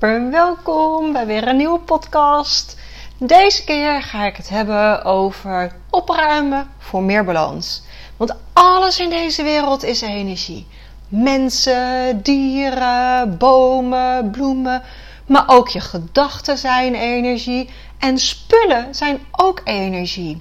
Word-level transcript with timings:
Super 0.00 0.30
welkom 0.30 1.12
bij 1.12 1.26
weer 1.26 1.48
een 1.48 1.56
nieuwe 1.56 1.78
podcast. 1.78 2.76
Deze 3.18 3.64
keer 3.64 4.02
ga 4.02 4.24
ik 4.24 4.36
het 4.36 4.48
hebben 4.48 5.04
over 5.04 5.72
opruimen 5.90 6.70
voor 6.78 7.02
meer 7.02 7.24
balans. 7.24 7.82
Want 8.16 8.34
alles 8.52 8.98
in 9.00 9.10
deze 9.10 9.42
wereld 9.42 9.82
is 9.82 10.00
energie. 10.00 10.66
Mensen, 11.08 12.22
dieren, 12.22 13.38
bomen, 13.38 14.30
bloemen, 14.30 14.82
maar 15.26 15.44
ook 15.46 15.68
je 15.68 15.80
gedachten 15.80 16.58
zijn 16.58 16.94
energie 16.94 17.70
en 17.98 18.18
spullen 18.18 18.94
zijn 18.94 19.18
ook 19.30 19.60
energie. 19.64 20.40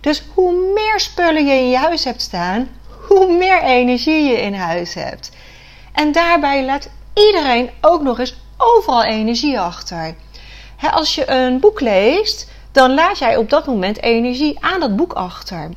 Dus 0.00 0.22
hoe 0.34 0.72
meer 0.74 1.00
spullen 1.00 1.46
je 1.46 1.54
in 1.54 1.70
je 1.70 1.78
huis 1.78 2.04
hebt 2.04 2.22
staan, 2.22 2.68
hoe 3.08 3.36
meer 3.36 3.62
energie 3.62 4.24
je 4.24 4.40
in 4.40 4.54
huis 4.54 4.94
hebt. 4.94 5.30
En 5.92 6.12
daarbij 6.12 6.64
laat 6.64 6.88
iedereen 7.14 7.70
ook 7.80 8.02
nog 8.02 8.18
eens 8.18 8.39
overal 8.60 9.04
energie 9.04 9.60
achter. 9.60 10.14
als 10.92 11.14
je 11.14 11.30
een 11.30 11.60
boek 11.60 11.80
leest, 11.80 12.50
dan 12.72 12.94
laat 12.94 13.18
jij 13.18 13.36
op 13.36 13.50
dat 13.50 13.66
moment 13.66 14.02
energie 14.02 14.56
aan 14.60 14.80
dat 14.80 14.96
boek 14.96 15.12
achter. 15.12 15.70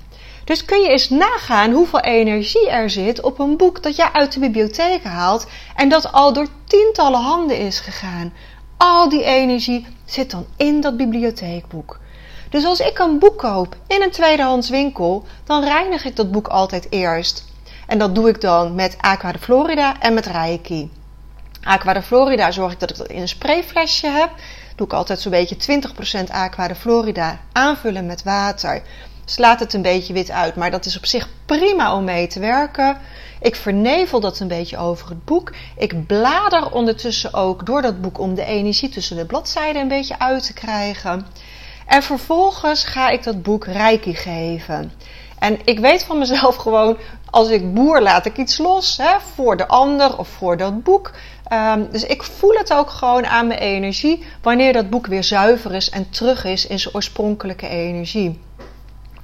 Dus 0.43 0.65
kun 0.65 0.81
je 0.81 0.89
eens 0.89 1.09
nagaan 1.09 1.71
hoeveel 1.71 1.99
energie 1.99 2.69
er 2.69 2.89
zit 2.89 3.21
op 3.21 3.39
een 3.39 3.57
boek 3.57 3.83
dat 3.83 3.95
jij 3.95 4.09
uit 4.13 4.33
de 4.33 4.39
bibliotheek 4.39 5.03
haalt 5.03 5.47
en 5.75 5.89
dat 5.89 6.11
al 6.11 6.33
door 6.33 6.47
tientallen 6.67 7.19
handen 7.19 7.57
is 7.57 7.79
gegaan. 7.79 8.33
Al 8.77 9.09
die 9.09 9.23
energie 9.23 9.87
zit 10.05 10.31
dan 10.31 10.45
in 10.57 10.81
dat 10.81 10.97
bibliotheekboek. 10.97 11.99
Dus 12.49 12.65
als 12.65 12.79
ik 12.79 12.99
een 12.99 13.19
boek 13.19 13.37
koop 13.37 13.75
in 13.87 14.01
een 14.01 14.11
tweedehands 14.11 14.69
winkel, 14.69 15.25
dan 15.43 15.63
reinig 15.63 16.05
ik 16.05 16.15
dat 16.15 16.31
boek 16.31 16.47
altijd 16.47 16.87
eerst. 16.89 17.45
En 17.87 17.97
dat 17.97 18.15
doe 18.15 18.29
ik 18.29 18.41
dan 18.41 18.75
met 18.75 18.97
Aqua 19.01 19.31
de 19.31 19.39
Florida 19.39 19.99
en 19.99 20.13
met 20.13 20.25
Reiki. 20.25 20.89
Aqua 21.63 21.93
de 21.93 22.01
Florida 22.01 22.51
zorg 22.51 22.71
ik 22.71 22.79
dat 22.79 22.89
ik 22.89 22.97
dat 22.97 23.07
in 23.07 23.21
een 23.21 23.27
sprayflesje 23.27 24.07
heb. 24.07 24.29
Doe 24.75 24.87
ik 24.87 24.93
altijd 24.93 25.19
zo'n 25.19 25.31
beetje 25.31 25.81
20% 26.27 26.31
Aqua 26.31 26.67
de 26.67 26.75
Florida 26.75 27.39
aanvullen 27.51 28.05
met 28.05 28.23
water. 28.23 28.81
Slaat 29.25 29.59
het 29.59 29.73
een 29.73 29.81
beetje 29.81 30.13
wit 30.13 30.31
uit, 30.31 30.55
maar 30.55 30.71
dat 30.71 30.85
is 30.85 30.97
op 30.97 31.05
zich 31.05 31.29
prima 31.45 31.95
om 31.95 32.03
mee 32.03 32.27
te 32.27 32.39
werken. 32.39 32.97
Ik 33.41 33.55
vernevel 33.55 34.19
dat 34.19 34.39
een 34.39 34.47
beetje 34.47 34.77
over 34.77 35.09
het 35.09 35.25
boek. 35.25 35.53
Ik 35.77 36.07
blader 36.07 36.71
ondertussen 36.71 37.33
ook 37.33 37.65
door 37.65 37.81
dat 37.81 38.01
boek 38.01 38.19
om 38.19 38.35
de 38.35 38.45
energie 38.45 38.89
tussen 38.89 39.17
de 39.17 39.25
bladzijden 39.25 39.81
een 39.81 39.87
beetje 39.87 40.19
uit 40.19 40.45
te 40.45 40.53
krijgen. 40.53 41.25
En 41.87 42.03
vervolgens 42.03 42.83
ga 42.83 43.09
ik 43.09 43.23
dat 43.23 43.41
boek 43.41 43.65
reiki 43.65 44.15
geven. 44.15 44.91
En 45.43 45.59
ik 45.63 45.79
weet 45.79 46.03
van 46.03 46.17
mezelf 46.17 46.55
gewoon, 46.65 46.97
als 47.29 47.49
ik 47.49 47.73
boer 47.73 48.01
laat 48.01 48.25
ik 48.25 48.37
iets 48.37 48.57
los 48.57 48.97
hè, 48.97 49.19
voor 49.35 49.57
de 49.57 49.67
ander 49.67 50.17
of 50.17 50.27
voor 50.27 50.57
dat 50.57 50.83
boek. 50.83 51.11
Um, 51.53 51.87
dus 51.91 52.03
ik 52.03 52.23
voel 52.23 52.53
het 52.53 52.73
ook 52.73 52.89
gewoon 52.89 53.25
aan 53.25 53.47
mijn 53.47 53.59
energie 53.59 54.23
wanneer 54.41 54.73
dat 54.73 54.89
boek 54.89 55.07
weer 55.07 55.23
zuiver 55.23 55.73
is 55.73 55.89
en 55.89 56.09
terug 56.09 56.45
is 56.45 56.67
in 56.67 56.79
zijn 56.79 56.95
oorspronkelijke 56.95 57.67
energie. 57.67 58.39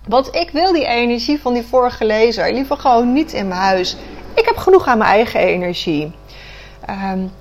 Want 0.08 0.36
ik 0.36 0.50
wil 0.50 0.74
die 0.74 0.86
energie 0.86 1.42
van 1.42 1.54
die 1.54 1.66
vorige 1.66 2.06
lezer 2.06 2.54
liever 2.54 2.78
gewoon 2.78 3.14
niet 3.14 3.34
in 3.34 3.48
mijn 3.48 3.62
huis. 3.62 3.96
Ik 4.34 4.46
heb 4.46 4.58
genoeg 4.58 4.88
aan 4.88 4.98
mijn 4.98 5.12
eigen 5.12 5.40
energie. 5.40 6.12
Um, 6.90 7.32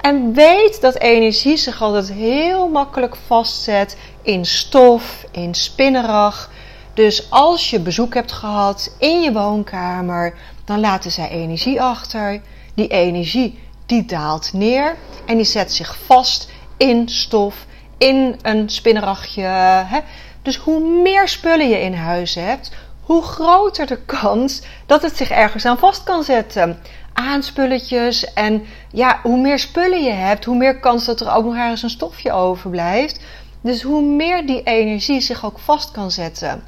en 0.00 0.34
weet 0.34 0.80
dat 0.80 0.98
energie 0.98 1.56
zich 1.56 1.82
altijd 1.82 2.12
heel 2.12 2.68
makkelijk 2.68 3.16
vastzet 3.26 3.96
in 4.22 4.44
stof, 4.44 5.24
in 5.30 5.54
spinnerag. 5.54 6.50
Dus 6.98 7.30
als 7.30 7.70
je 7.70 7.80
bezoek 7.80 8.14
hebt 8.14 8.32
gehad 8.32 8.94
in 8.98 9.20
je 9.20 9.32
woonkamer, 9.32 10.34
dan 10.64 10.80
laten 10.80 11.10
zij 11.10 11.28
energie 11.28 11.82
achter. 11.82 12.40
Die 12.74 12.88
energie 12.88 13.58
die 13.86 14.04
daalt 14.04 14.52
neer 14.52 14.96
en 15.26 15.36
die 15.36 15.44
zet 15.44 15.72
zich 15.72 15.98
vast 16.06 16.50
in 16.76 17.08
stof, 17.08 17.66
in 17.98 18.36
een 18.42 18.68
spinneragje. 18.68 19.42
Hè? 19.86 19.98
Dus 20.42 20.56
hoe 20.56 21.02
meer 21.02 21.28
spullen 21.28 21.68
je 21.68 21.80
in 21.80 21.94
huis 21.94 22.34
hebt, 22.34 22.72
hoe 23.02 23.22
groter 23.22 23.86
de 23.86 24.00
kans 24.04 24.62
dat 24.86 25.02
het 25.02 25.16
zich 25.16 25.30
ergens 25.30 25.64
aan 25.64 25.78
vast 25.78 26.02
kan 26.02 26.22
zetten. 26.22 26.78
Aanspulletjes 27.12 28.32
en 28.32 28.66
ja, 28.92 29.20
hoe 29.22 29.40
meer 29.40 29.58
spullen 29.58 30.02
je 30.02 30.12
hebt, 30.12 30.44
hoe 30.44 30.56
meer 30.56 30.80
kans 30.80 31.04
dat 31.04 31.20
er 31.20 31.32
ook 31.32 31.44
nog 31.44 31.56
ergens 31.56 31.82
een 31.82 31.90
stofje 31.90 32.32
overblijft. 32.32 33.20
Dus 33.60 33.82
hoe 33.82 34.02
meer 34.02 34.46
die 34.46 34.62
energie 34.62 35.20
zich 35.20 35.44
ook 35.44 35.58
vast 35.58 35.90
kan 35.90 36.10
zetten. 36.10 36.62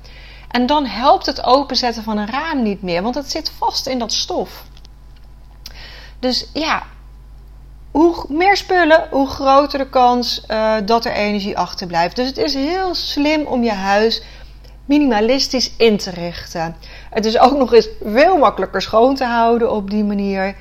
En 0.50 0.66
dan 0.66 0.86
helpt 0.86 1.26
het 1.26 1.44
openzetten 1.44 2.02
van 2.02 2.18
een 2.18 2.30
raam 2.30 2.62
niet 2.62 2.82
meer, 2.82 3.02
want 3.02 3.14
het 3.14 3.30
zit 3.30 3.52
vast 3.58 3.86
in 3.86 3.98
dat 3.98 4.12
stof. 4.12 4.64
Dus 6.18 6.46
ja, 6.52 6.82
hoe 7.90 8.24
meer 8.28 8.56
spullen, 8.56 9.06
hoe 9.10 9.28
groter 9.28 9.78
de 9.78 9.88
kans 9.88 10.42
uh, 10.48 10.76
dat 10.84 11.04
er 11.04 11.12
energie 11.12 11.58
achterblijft. 11.58 12.16
Dus 12.16 12.26
het 12.26 12.36
is 12.36 12.54
heel 12.54 12.94
slim 12.94 13.46
om 13.46 13.62
je 13.62 13.72
huis 13.72 14.22
minimalistisch 14.84 15.72
in 15.76 15.96
te 15.96 16.10
richten. 16.10 16.76
Het 17.10 17.24
is 17.24 17.38
ook 17.38 17.56
nog 17.62 17.74
eens 17.74 17.88
veel 18.04 18.36
makkelijker 18.36 18.82
schoon 18.82 19.14
te 19.14 19.24
houden 19.24 19.72
op 19.72 19.90
die 19.90 20.04
manier. 20.04 20.56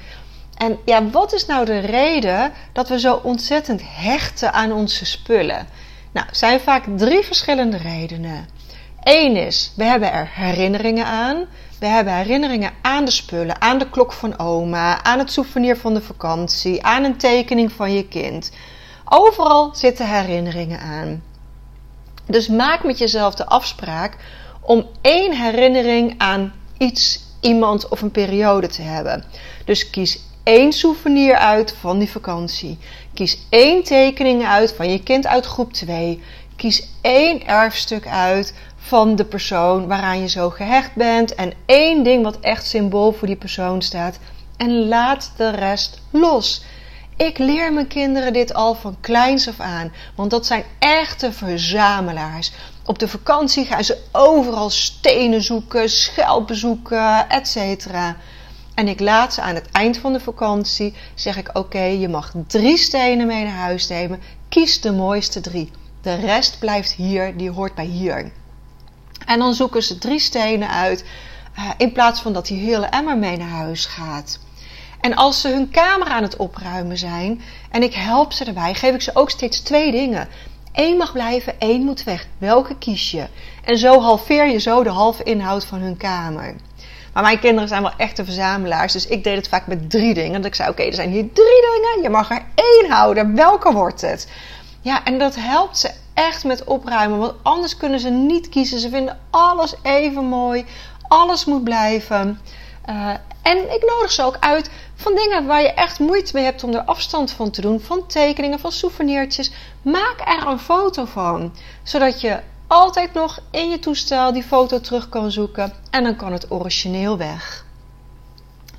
En 0.57 0.77
ja, 0.85 1.09
wat 1.09 1.33
is 1.33 1.45
nou 1.45 1.65
de 1.65 1.79
reden 1.79 2.51
dat 2.73 2.89
we 2.89 2.99
zo 2.99 3.19
ontzettend 3.23 3.81
hechten 3.85 4.53
aan 4.53 4.71
onze 4.71 5.05
spullen? 5.05 5.67
Nou, 6.11 6.27
zijn 6.31 6.59
vaak 6.59 6.83
drie 6.95 7.23
verschillende 7.23 7.77
redenen. 7.77 8.47
Eén 9.03 9.35
is, 9.35 9.71
we 9.75 9.83
hebben 9.83 10.11
er 10.11 10.29
herinneringen 10.33 11.05
aan. 11.05 11.45
We 11.79 11.85
hebben 11.85 12.13
herinneringen 12.13 12.71
aan 12.81 13.05
de 13.05 13.11
spullen, 13.11 13.61
aan 13.61 13.77
de 13.77 13.89
klok 13.89 14.13
van 14.13 14.39
oma, 14.39 15.03
aan 15.03 15.19
het 15.19 15.31
souvenir 15.31 15.77
van 15.77 15.93
de 15.93 16.01
vakantie, 16.01 16.83
aan 16.83 17.03
een 17.03 17.17
tekening 17.17 17.71
van 17.71 17.93
je 17.93 18.07
kind. 18.07 18.51
Overal 19.05 19.69
zitten 19.75 20.07
herinneringen 20.07 20.79
aan. 20.79 21.23
Dus 22.25 22.47
maak 22.47 22.83
met 22.83 22.97
jezelf 22.97 23.35
de 23.35 23.45
afspraak 23.45 24.17
om 24.61 24.85
één 25.01 25.37
herinnering 25.37 26.13
aan 26.17 26.53
iets, 26.77 27.23
iemand 27.39 27.87
of 27.87 28.01
een 28.01 28.11
periode 28.11 28.67
te 28.67 28.81
hebben. 28.81 29.23
Dus 29.65 29.89
kies 29.89 30.19
één 30.43 30.73
souvenir 30.73 31.35
uit 31.35 31.75
van 31.79 31.99
die 31.99 32.11
vakantie. 32.11 32.77
Kies 33.13 33.39
één 33.49 33.83
tekening 33.83 34.45
uit 34.45 34.73
van 34.73 34.91
je 34.91 35.03
kind 35.03 35.27
uit 35.27 35.45
groep 35.45 35.73
2. 35.73 36.23
Kies 36.55 36.87
één 37.01 37.47
erfstuk 37.47 38.07
uit 38.07 38.53
van 38.89 39.15
de 39.15 39.25
persoon 39.25 39.87
waaraan 39.87 40.21
je 40.21 40.29
zo 40.29 40.49
gehecht 40.49 40.95
bent. 40.95 41.35
En 41.35 41.53
één 41.65 42.03
ding 42.03 42.23
wat 42.23 42.39
echt 42.39 42.65
symbool 42.65 43.11
voor 43.11 43.27
die 43.27 43.35
persoon 43.35 43.81
staat. 43.81 44.19
En 44.57 44.87
laat 44.87 45.31
de 45.37 45.49
rest 45.49 46.01
los. 46.09 46.63
Ik 47.17 47.37
leer 47.37 47.73
mijn 47.73 47.87
kinderen 47.87 48.33
dit 48.33 48.53
al 48.53 48.75
van 48.75 48.97
kleins 48.99 49.47
af 49.47 49.59
aan. 49.59 49.91
Want 50.15 50.31
dat 50.31 50.45
zijn 50.45 50.63
echte 50.79 51.31
verzamelaars. 51.31 52.51
Op 52.85 52.99
de 52.99 53.07
vakantie 53.07 53.65
gaan 53.65 53.83
ze 53.83 53.97
overal 54.11 54.69
stenen 54.69 55.41
zoeken, 55.41 55.89
schelpen 55.89 56.55
zoeken, 56.55 57.29
etc. 57.29 57.87
En 58.75 58.87
ik 58.87 58.99
laat 58.99 59.33
ze 59.33 59.41
aan 59.41 59.55
het 59.55 59.71
eind 59.71 59.97
van 59.97 60.13
de 60.13 60.19
vakantie, 60.19 60.93
zeg 61.15 61.37
ik 61.37 61.57
oké, 61.57 61.83
je 61.83 62.09
mag 62.09 62.31
drie 62.47 62.77
stenen 62.77 63.27
mee 63.27 63.43
naar 63.43 63.53
huis 63.53 63.87
nemen. 63.87 64.19
Kies 64.49 64.81
de 64.81 64.91
mooiste 64.91 65.41
drie. 65.41 65.71
De 66.01 66.15
rest 66.15 66.59
blijft 66.59 66.91
hier, 66.91 67.37
die 67.37 67.51
hoort 67.51 67.75
bij 67.75 67.85
hier. 67.85 68.31
En 69.29 69.39
dan 69.39 69.53
zoeken 69.53 69.83
ze 69.83 69.97
drie 69.97 70.19
stenen 70.19 70.69
uit, 70.69 71.03
uh, 71.57 71.69
in 71.77 71.91
plaats 71.91 72.21
van 72.21 72.33
dat 72.33 72.47
die 72.47 72.59
hele 72.59 72.85
emmer 72.85 73.17
mee 73.17 73.37
naar 73.37 73.49
huis 73.49 73.85
gaat. 73.85 74.39
En 75.01 75.15
als 75.15 75.41
ze 75.41 75.47
hun 75.47 75.69
kamer 75.69 76.07
aan 76.07 76.23
het 76.23 76.35
opruimen 76.35 76.97
zijn 76.97 77.41
en 77.71 77.83
ik 77.83 77.93
help 77.93 78.33
ze 78.33 78.45
erbij, 78.45 78.73
geef 78.73 78.93
ik 78.93 79.01
ze 79.01 79.11
ook 79.13 79.29
steeds 79.29 79.59
twee 79.59 79.91
dingen. 79.91 80.27
Eén 80.73 80.97
mag 80.97 81.11
blijven, 81.11 81.59
één 81.59 81.81
moet 81.81 82.03
weg. 82.03 82.27
Welke 82.37 82.77
kies 82.77 83.11
je? 83.11 83.27
En 83.63 83.77
zo 83.77 84.01
halveer 84.01 84.47
je 84.47 84.59
zo 84.59 84.83
de 84.83 84.89
halve 84.89 85.23
inhoud 85.23 85.65
van 85.65 85.79
hun 85.79 85.97
kamer. 85.97 86.55
Maar 87.13 87.23
mijn 87.23 87.39
kinderen 87.39 87.69
zijn 87.69 87.81
wel 87.81 87.95
echte 87.97 88.25
verzamelaars, 88.25 88.93
dus 88.93 89.07
ik 89.07 89.23
deed 89.23 89.35
het 89.35 89.47
vaak 89.47 89.67
met 89.67 89.89
drie 89.89 90.13
dingen. 90.13 90.41
Dat 90.41 90.45
ik 90.45 90.55
zei: 90.55 90.69
Oké, 90.69 90.83
er 90.83 90.93
zijn 90.93 91.11
hier 91.11 91.33
drie 91.33 91.61
dingen, 91.71 92.01
je 92.01 92.09
mag 92.09 92.31
er 92.31 92.43
één 92.55 92.91
houden. 92.91 93.35
Welke 93.35 93.73
wordt 93.73 94.01
het? 94.01 94.27
Ja, 94.81 95.03
en 95.03 95.17
dat 95.17 95.35
helpt 95.35 95.77
ze 95.77 95.89
echt 96.19 96.43
met 96.43 96.63
opruimen, 96.63 97.17
want 97.19 97.33
anders 97.41 97.77
kunnen 97.77 97.99
ze 97.99 98.09
niet 98.09 98.49
kiezen. 98.49 98.79
Ze 98.79 98.89
vinden 98.89 99.19
alles 99.29 99.73
even 99.81 100.25
mooi, 100.25 100.65
alles 101.07 101.45
moet 101.45 101.63
blijven. 101.63 102.39
Uh, 102.89 103.09
en 103.41 103.57
ik 103.57 103.85
nodig 103.87 104.11
ze 104.11 104.23
ook 104.23 104.37
uit 104.39 104.69
van 104.95 105.15
dingen 105.15 105.45
waar 105.45 105.61
je 105.61 105.73
echt 105.73 105.99
moeite 105.99 106.31
mee 106.33 106.43
hebt 106.43 106.63
om 106.63 106.73
er 106.73 106.81
afstand 106.81 107.31
van 107.31 107.51
te 107.51 107.61
doen. 107.61 107.79
Van 107.79 108.07
tekeningen, 108.07 108.59
van 108.59 108.71
souvenirtjes. 108.71 109.51
Maak 109.81 110.21
er 110.25 110.47
een 110.47 110.59
foto 110.59 111.05
van. 111.05 111.53
Zodat 111.83 112.21
je 112.21 112.39
altijd 112.67 113.13
nog 113.13 113.39
in 113.51 113.69
je 113.69 113.79
toestel 113.79 114.33
die 114.33 114.43
foto 114.43 114.79
terug 114.79 115.09
kan 115.09 115.31
zoeken. 115.31 115.73
En 115.89 116.03
dan 116.03 116.15
kan 116.15 116.31
het 116.31 116.51
origineel 116.51 117.17
weg. 117.17 117.65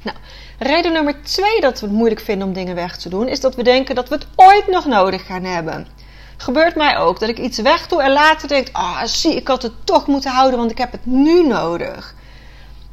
Nou, 0.03 0.17
reden 0.59 0.93
nummer 0.93 1.23
twee 1.23 1.61
dat 1.61 1.81
we 1.81 1.87
het 1.87 1.95
moeilijk 1.95 2.21
vinden 2.21 2.47
om 2.47 2.55
dingen 2.55 2.75
weg 2.75 2.97
te 2.97 3.09
doen, 3.09 3.29
is 3.29 3.41
dat 3.41 3.55
we 3.55 3.63
denken 3.63 3.95
dat 3.95 4.09
we 4.09 4.15
het 4.15 4.27
ooit 4.37 4.67
nog 4.67 4.85
nodig 4.85 5.27
gaan 5.27 5.45
hebben. 5.45 5.87
Gebeurt 6.41 6.75
mij 6.75 6.99
ook 6.99 7.21
dat 7.21 7.29
ik 7.29 7.39
iets 7.39 7.59
wegdoe 7.59 8.03
en 8.03 8.13
later 8.13 8.49
denk: 8.49 8.69
ah, 8.73 9.05
zie, 9.05 9.37
ik 9.37 9.49
had 9.49 9.63
het 9.63 9.73
toch 9.87 10.07
moeten 10.07 10.31
houden, 10.31 10.59
want 10.59 10.71
ik 10.71 10.79
heb 10.79 10.93
het 10.93 11.07
nu 11.07 11.47
nodig. 11.47 12.15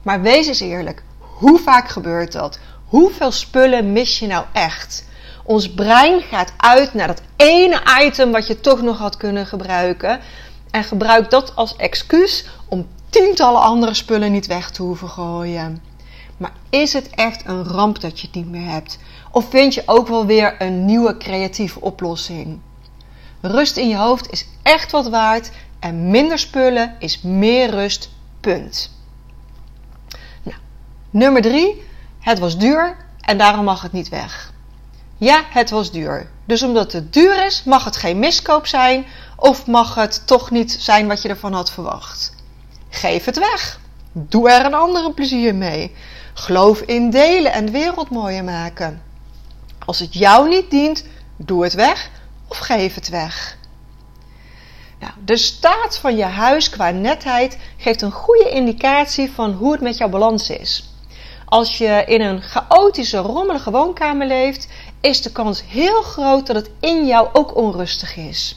Maar 0.01 0.21
wees 0.21 0.47
eens 0.47 0.59
eerlijk, 0.59 1.03
hoe 1.19 1.59
vaak 1.59 1.89
gebeurt 1.89 2.31
dat? 2.31 2.59
Hoeveel 2.85 3.31
spullen 3.31 3.91
mis 3.91 4.19
je 4.19 4.27
nou 4.27 4.45
echt? 4.53 5.05
Ons 5.43 5.73
brein 5.73 6.21
gaat 6.21 6.53
uit 6.57 6.93
naar 6.93 7.07
dat 7.07 7.21
ene 7.35 7.81
item 8.01 8.31
wat 8.31 8.47
je 8.47 8.59
toch 8.59 8.81
nog 8.81 8.97
had 8.97 9.17
kunnen 9.17 9.45
gebruiken. 9.45 10.19
En 10.71 10.83
gebruikt 10.83 11.31
dat 11.31 11.55
als 11.55 11.75
excuus 11.75 12.45
om 12.67 12.87
tientallen 13.09 13.61
andere 13.61 13.93
spullen 13.93 14.31
niet 14.31 14.47
weg 14.47 14.69
te 14.69 14.81
hoeven 14.81 15.09
gooien. 15.09 15.83
Maar 16.37 16.53
is 16.69 16.93
het 16.93 17.09
echt 17.09 17.41
een 17.45 17.63
ramp 17.63 18.01
dat 18.01 18.19
je 18.19 18.27
het 18.27 18.35
niet 18.35 18.49
meer 18.49 18.69
hebt? 18.69 18.99
Of 19.31 19.49
vind 19.49 19.73
je 19.73 19.83
ook 19.85 20.07
wel 20.07 20.25
weer 20.25 20.55
een 20.61 20.85
nieuwe 20.85 21.17
creatieve 21.17 21.81
oplossing? 21.81 22.59
Rust 23.41 23.77
in 23.77 23.87
je 23.87 23.97
hoofd 23.97 24.31
is 24.31 24.47
echt 24.63 24.91
wat 24.91 25.09
waard 25.09 25.51
en 25.79 26.09
minder 26.09 26.39
spullen 26.39 26.95
is 26.99 27.21
meer 27.21 27.69
rust. 27.69 28.09
Punt. 28.41 28.91
Nou, 30.43 30.57
nummer 31.09 31.41
drie. 31.41 31.85
Het 32.19 32.39
was 32.39 32.57
duur 32.57 32.97
en 33.21 33.37
daarom 33.37 33.65
mag 33.65 33.81
het 33.81 33.91
niet 33.91 34.09
weg. 34.09 34.53
Ja, 35.17 35.43
het 35.49 35.69
was 35.69 35.91
duur. 35.91 36.29
Dus 36.45 36.63
omdat 36.63 36.91
het 36.91 37.13
duur 37.13 37.45
is, 37.45 37.63
mag 37.63 37.83
het 37.83 37.97
geen 37.97 38.19
miskoop 38.19 38.67
zijn 38.67 39.05
of 39.35 39.67
mag 39.67 39.95
het 39.95 40.27
toch 40.27 40.51
niet 40.51 40.71
zijn 40.71 41.07
wat 41.07 41.21
je 41.21 41.29
ervan 41.29 41.53
had 41.53 41.71
verwacht. 41.71 42.35
Geef 42.89 43.25
het 43.25 43.37
weg. 43.37 43.79
Doe 44.11 44.51
er 44.51 44.65
een 44.65 44.73
andere 44.73 45.11
plezier 45.13 45.55
mee. 45.55 45.95
Geloof 46.33 46.81
in 46.81 47.09
delen 47.09 47.53
en 47.53 47.65
de 47.65 47.71
wereld 47.71 48.09
mooier 48.09 48.43
maken. 48.43 49.01
Als 49.85 49.99
het 49.99 50.13
jou 50.13 50.49
niet 50.49 50.71
dient, 50.71 51.05
doe 51.37 51.63
het 51.63 51.73
weg 51.73 52.09
of 52.47 52.57
geef 52.57 52.95
het 52.95 53.09
weg. 53.09 53.57
Nou, 54.99 55.11
de 55.25 55.37
staat 55.37 55.97
van 55.97 56.15
je 56.15 56.23
huis 56.23 56.69
qua 56.69 56.89
netheid 56.89 57.57
geeft 57.77 58.01
een 58.01 58.11
goede 58.11 58.49
indicatie 58.49 59.31
van 59.31 59.51
hoe 59.51 59.71
het 59.71 59.81
met 59.81 59.97
jouw 59.97 60.09
balans 60.09 60.49
is. 60.49 60.89
Als 61.45 61.77
je 61.77 62.03
in 62.05 62.21
een 62.21 62.41
chaotische, 62.41 63.17
rommelige 63.17 63.71
woonkamer 63.71 64.27
leeft, 64.27 64.67
is 65.01 65.21
de 65.21 65.31
kans 65.31 65.63
heel 65.67 66.01
groot 66.01 66.47
dat 66.47 66.55
het 66.55 66.69
in 66.79 67.05
jou 67.05 67.29
ook 67.33 67.55
onrustig 67.55 68.15
is. 68.15 68.55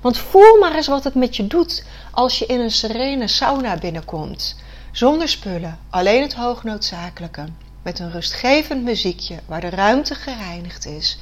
Want 0.00 0.18
voel 0.18 0.58
maar 0.58 0.74
eens 0.74 0.86
wat 0.86 1.04
het 1.04 1.14
met 1.14 1.36
je 1.36 1.46
doet 1.46 1.84
als 2.10 2.38
je 2.38 2.46
in 2.46 2.60
een 2.60 2.70
serene 2.70 3.28
sauna 3.28 3.76
binnenkomt. 3.76 4.56
Zonder 4.92 5.28
spullen, 5.28 5.78
alleen 5.90 6.22
het 6.22 6.34
hoognoodzakelijke. 6.34 7.44
Met 7.82 7.98
een 7.98 8.10
rustgevend 8.10 8.82
muziekje 8.82 9.38
waar 9.46 9.60
de 9.60 9.68
ruimte 9.68 10.14
gereinigd 10.14 10.86
is. 10.86 11.18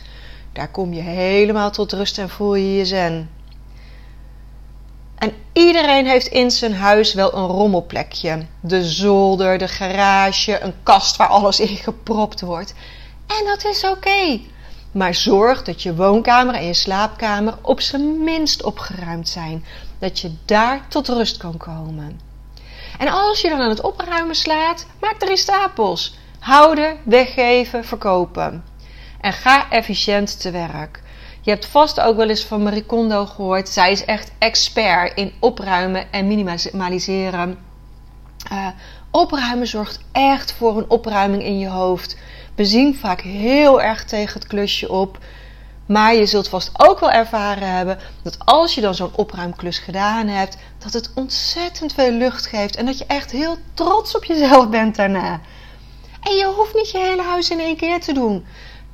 Daar 0.54 0.68
kom 0.68 0.92
je 0.92 1.00
helemaal 1.00 1.70
tot 1.70 1.92
rust 1.92 2.18
en 2.18 2.28
voel 2.28 2.54
je 2.54 2.76
je 2.76 2.84
zen. 2.84 3.30
En 5.14 5.32
iedereen 5.52 6.06
heeft 6.06 6.26
in 6.26 6.50
zijn 6.50 6.74
huis 6.74 7.14
wel 7.14 7.34
een 7.34 7.46
rommelplekje. 7.46 8.46
De 8.60 8.84
zolder, 8.84 9.58
de 9.58 9.68
garage, 9.68 10.60
een 10.60 10.74
kast 10.82 11.16
waar 11.16 11.28
alles 11.28 11.60
in 11.60 11.76
gepropt 11.76 12.40
wordt. 12.40 12.74
En 13.26 13.44
dat 13.44 13.64
is 13.64 13.84
oké. 13.84 14.40
Maar 14.92 15.14
zorg 15.14 15.62
dat 15.62 15.82
je 15.82 15.94
woonkamer 15.94 16.54
en 16.54 16.66
je 16.66 16.74
slaapkamer 16.74 17.54
op 17.60 17.80
zijn 17.80 18.24
minst 18.24 18.62
opgeruimd 18.62 19.28
zijn. 19.28 19.64
Dat 19.98 20.20
je 20.20 20.32
daar 20.44 20.88
tot 20.88 21.08
rust 21.08 21.36
kan 21.36 21.56
komen. 21.56 22.20
En 22.98 23.08
als 23.08 23.40
je 23.40 23.48
dan 23.48 23.60
aan 23.60 23.68
het 23.68 23.82
opruimen 23.82 24.34
slaat, 24.34 24.86
maak 25.00 25.22
er 25.22 25.38
stapels. 25.38 26.16
Houden, 26.38 26.96
weggeven, 27.04 27.84
verkopen. 27.84 28.64
En 29.24 29.32
ga 29.32 29.70
efficiënt 29.70 30.40
te 30.40 30.50
werk. 30.50 31.02
Je 31.40 31.50
hebt 31.50 31.66
vast 31.66 32.00
ook 32.00 32.16
wel 32.16 32.28
eens 32.28 32.44
van 32.44 32.62
Marie 32.62 32.84
Kondo 32.84 33.26
gehoord. 33.26 33.68
Zij 33.68 33.92
is 33.92 34.04
echt 34.04 34.32
expert 34.38 35.14
in 35.14 35.32
opruimen 35.40 36.12
en 36.12 36.26
minimaliseren. 36.26 37.58
Uh, 38.52 38.66
opruimen 39.10 39.66
zorgt 39.66 40.00
echt 40.12 40.52
voor 40.52 40.78
een 40.78 40.90
opruiming 40.90 41.42
in 41.42 41.58
je 41.58 41.68
hoofd. 41.68 42.16
We 42.54 42.64
zien 42.64 42.94
vaak 42.94 43.20
heel 43.20 43.82
erg 43.82 44.04
tegen 44.04 44.34
het 44.34 44.46
klusje 44.46 44.88
op. 44.88 45.18
Maar 45.86 46.14
je 46.14 46.26
zult 46.26 46.48
vast 46.48 46.70
ook 46.72 47.00
wel 47.00 47.10
ervaren 47.10 47.68
hebben 47.68 47.98
dat 48.22 48.36
als 48.38 48.74
je 48.74 48.80
dan 48.80 48.94
zo'n 48.94 49.16
opruimklus 49.16 49.78
gedaan 49.78 50.26
hebt, 50.28 50.56
dat 50.78 50.92
het 50.92 51.10
ontzettend 51.14 51.92
veel 51.92 52.12
lucht 52.12 52.46
geeft 52.46 52.76
en 52.76 52.86
dat 52.86 52.98
je 52.98 53.06
echt 53.06 53.30
heel 53.30 53.56
trots 53.74 54.16
op 54.16 54.24
jezelf 54.24 54.68
bent 54.68 54.96
daarna. 54.96 55.40
En 56.20 56.36
je 56.36 56.52
hoeft 56.56 56.74
niet 56.74 56.90
je 56.90 56.98
hele 56.98 57.22
huis 57.22 57.50
in 57.50 57.60
één 57.60 57.76
keer 57.76 58.00
te 58.00 58.12
doen. 58.12 58.44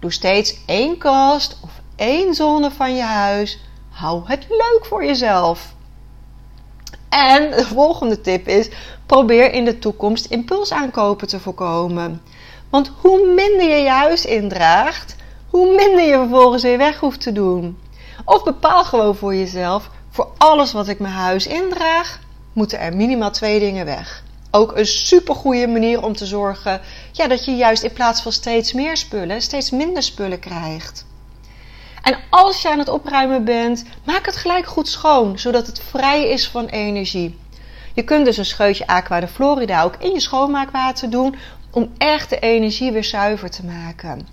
Doe 0.00 0.12
steeds 0.12 0.56
één 0.66 0.98
kast 0.98 1.56
of 1.62 1.70
één 1.96 2.34
zone 2.34 2.70
van 2.70 2.94
je 2.94 3.02
huis. 3.02 3.58
Hou 3.90 4.22
het 4.24 4.46
leuk 4.48 4.80
voor 4.82 5.04
jezelf. 5.04 5.74
En 7.08 7.50
de 7.50 7.66
volgende 7.66 8.20
tip 8.20 8.48
is: 8.48 8.68
probeer 9.06 9.52
in 9.52 9.64
de 9.64 9.78
toekomst 9.78 10.24
impulsaankopen 10.24 11.28
te 11.28 11.40
voorkomen. 11.40 12.22
Want 12.70 12.90
hoe 13.00 13.34
minder 13.34 13.68
je 13.68 13.82
je 13.82 13.88
huis 13.88 14.24
indraagt, 14.24 15.16
hoe 15.50 15.74
minder 15.74 16.04
je 16.04 16.14
vervolgens 16.14 16.62
weer 16.62 16.78
weg 16.78 16.98
hoeft 16.98 17.20
te 17.20 17.32
doen. 17.32 17.78
Of 18.24 18.44
bepaal 18.44 18.84
gewoon 18.84 19.16
voor 19.16 19.34
jezelf: 19.34 19.90
voor 20.10 20.28
alles 20.36 20.72
wat 20.72 20.88
ik 20.88 20.98
mijn 20.98 21.14
huis 21.14 21.46
indraag, 21.46 22.20
moeten 22.52 22.80
er 22.80 22.96
minimaal 22.96 23.30
twee 23.30 23.60
dingen 23.60 23.84
weg. 23.84 24.22
Ook 24.50 24.76
een 24.76 24.86
supergoeie 24.86 25.68
manier 25.68 26.02
om 26.02 26.16
te 26.16 26.26
zorgen 26.26 26.80
ja, 27.12 27.28
dat 27.28 27.44
je 27.44 27.56
juist 27.56 27.82
in 27.82 27.92
plaats 27.92 28.22
van 28.22 28.32
steeds 28.32 28.72
meer 28.72 28.96
spullen, 28.96 29.42
steeds 29.42 29.70
minder 29.70 30.02
spullen 30.02 30.38
krijgt. 30.38 31.06
En 32.02 32.18
als 32.30 32.62
je 32.62 32.70
aan 32.70 32.78
het 32.78 32.88
opruimen 32.88 33.44
bent, 33.44 33.84
maak 34.04 34.26
het 34.26 34.36
gelijk 34.36 34.66
goed 34.66 34.88
schoon, 34.88 35.38
zodat 35.38 35.66
het 35.66 35.80
vrij 35.80 36.28
is 36.28 36.48
van 36.48 36.66
energie. 36.66 37.38
Je 37.94 38.02
kunt 38.02 38.24
dus 38.24 38.36
een 38.36 38.44
scheutje 38.44 38.86
Aqua 38.86 39.20
de 39.20 39.28
Florida 39.28 39.82
ook 39.82 39.96
in 39.98 40.12
je 40.12 40.20
schoonmaakwater 40.20 41.10
doen 41.10 41.34
om 41.70 41.92
echt 41.98 42.30
de 42.30 42.38
energie 42.38 42.92
weer 42.92 43.04
zuiver 43.04 43.50
te 43.50 43.64
maken. 43.64 44.28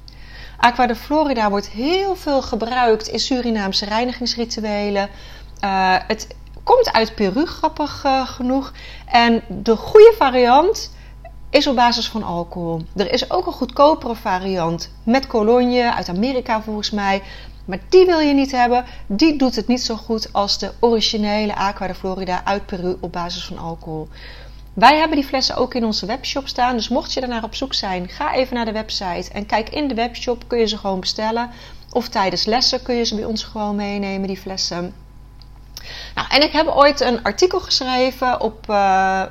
Aqua 0.58 0.88
de 0.88 0.96
Florida 0.96 1.50
wordt 1.50 1.70
heel 1.70 2.16
veel 2.16 2.42
gebruikt 2.42 3.08
in 3.08 3.20
Surinaamse 3.20 3.86
reinigingsrituelen. 3.86 5.10
Uh, 5.64 5.96
het 6.08 6.28
komt 6.68 6.92
uit 6.92 7.16
Peru, 7.16 7.46
grappig 7.46 8.04
uh, 8.06 8.28
genoeg. 8.28 8.72
En 9.06 9.44
de 9.48 9.76
goede 9.76 10.14
variant 10.18 10.92
is 11.50 11.68
op 11.68 11.76
basis 11.76 12.10
van 12.10 12.24
alcohol. 12.24 12.82
Er 12.96 13.12
is 13.12 13.32
ook 13.32 13.46
een 13.46 13.54
goedkopere 13.54 14.16
variant 14.16 14.92
met 15.04 15.28
cologne 15.28 15.94
uit 15.94 16.10
Amerika 16.10 16.62
volgens 16.62 16.92
mij. 16.92 17.22
Maar 17.66 17.80
die 17.90 18.06
wil 18.06 18.20
je 18.20 18.34
niet 18.34 18.52
hebben. 18.52 18.86
Die 19.06 19.38
doet 19.38 19.56
het 19.56 19.68
niet 19.68 19.82
zo 19.82 19.96
goed 19.96 20.34
als 20.34 20.60
de 20.60 20.72
originele 20.80 21.56
Aqua 21.56 21.88
de 21.88 21.96
Florida 21.96 22.42
uit 22.44 22.66
Peru 22.66 22.98
op 23.00 23.12
basis 23.12 23.46
van 23.46 23.58
alcohol. 23.58 24.08
Wij 24.74 24.98
hebben 24.98 25.18
die 25.18 25.28
flessen 25.28 25.56
ook 25.56 25.74
in 25.74 25.86
onze 25.86 26.06
webshop 26.06 26.48
staan. 26.48 26.76
Dus 26.76 26.90
mocht 26.90 27.14
je 27.14 27.20
daarnaar 27.20 27.44
op 27.44 27.56
zoek 27.56 27.74
zijn, 27.74 28.10
ga 28.10 28.34
even 28.34 28.56
naar 28.56 28.66
de 28.66 28.72
website 28.72 29.32
en 29.34 29.46
kijk 29.46 29.70
in 29.70 29.88
de 29.88 29.96
webshop. 29.96 30.44
Kun 30.48 30.60
je 30.60 30.68
ze 30.68 30.78
gewoon 30.78 31.00
bestellen. 31.00 31.50
Of 31.92 32.10
tijdens 32.10 32.46
lessen 32.46 32.82
kun 32.82 32.96
je 32.96 33.04
ze 33.04 33.16
bij 33.16 33.26
ons 33.26 33.44
gewoon 33.44 33.76
meenemen, 33.76 34.28
die 34.28 34.38
flessen. 34.38 35.07
Nou, 36.16 36.28
en 36.30 36.44
ik 36.44 36.52
heb 36.52 36.68
ooit 36.68 37.02
een 37.02 37.24
artikel 37.24 37.60
geschreven 37.60 38.42
op 38.42 38.66
uh, 38.70 38.76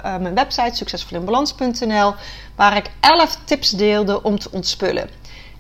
mijn 0.03 0.35
website 0.35 0.77
succesvolinbalans.nl 0.77 2.15
waar 2.57 2.77
ik 2.77 2.91
11 3.01 3.39
tips 3.45 3.71
deelde 3.71 4.23
om 4.23 4.39
te 4.39 4.49
ontspullen. 4.53 5.11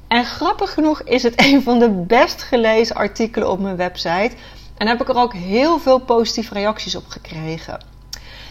En 0.08 0.24
grappig 0.24 0.72
genoeg 0.72 1.02
is 1.02 1.22
het 1.22 1.34
een 1.44 1.62
van 1.62 1.78
de 1.78 1.90
best 1.90 2.42
gelezen 2.42 2.96
artikelen 2.96 3.50
op 3.50 3.60
mijn 3.60 3.76
website. 3.76 4.32
En 4.76 4.86
heb 4.86 5.00
ik 5.00 5.08
er 5.08 5.16
ook 5.16 5.32
heel 5.32 5.78
veel 5.78 5.98
positieve 5.98 6.54
reacties 6.54 6.96
op 6.96 7.08
gekregen. 7.08 7.84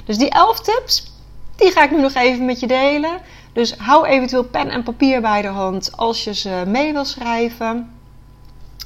Dus 0.05 0.17
die 0.17 0.29
11 0.29 0.59
tips, 0.59 1.11
die 1.55 1.71
ga 1.71 1.83
ik 1.83 1.91
nu 1.91 2.01
nog 2.01 2.13
even 2.13 2.45
met 2.45 2.59
je 2.59 2.67
delen. 2.67 3.19
Dus 3.53 3.75
hou 3.77 4.05
eventueel 4.05 4.43
pen 4.43 4.69
en 4.69 4.83
papier 4.83 5.21
bij 5.21 5.41
de 5.41 5.47
hand 5.47 5.97
als 5.97 6.23
je 6.23 6.33
ze 6.33 6.63
mee 6.67 6.93
wil 6.93 7.05
schrijven. 7.05 7.93